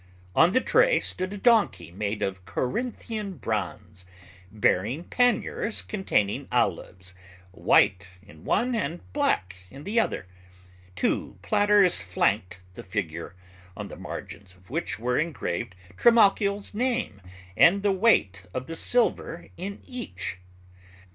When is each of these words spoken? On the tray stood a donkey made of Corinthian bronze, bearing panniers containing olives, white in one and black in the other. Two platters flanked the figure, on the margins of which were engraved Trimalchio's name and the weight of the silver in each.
On 0.35 0.51
the 0.51 0.61
tray 0.61 0.99
stood 0.99 1.31
a 1.31 1.37
donkey 1.37 1.91
made 1.91 2.23
of 2.23 2.43
Corinthian 2.43 3.33
bronze, 3.33 4.03
bearing 4.51 5.03
panniers 5.03 5.83
containing 5.83 6.47
olives, 6.51 7.13
white 7.51 8.07
in 8.23 8.43
one 8.43 8.73
and 8.73 9.01
black 9.13 9.57
in 9.69 9.83
the 9.83 9.99
other. 9.99 10.25
Two 10.95 11.37
platters 11.43 12.01
flanked 12.01 12.61
the 12.73 12.81
figure, 12.81 13.35
on 13.77 13.89
the 13.89 13.95
margins 13.95 14.55
of 14.55 14.71
which 14.71 14.97
were 14.97 15.19
engraved 15.19 15.75
Trimalchio's 15.97 16.73
name 16.73 17.21
and 17.55 17.83
the 17.83 17.91
weight 17.91 18.47
of 18.55 18.65
the 18.65 18.75
silver 18.75 19.49
in 19.55 19.83
each. 19.85 20.39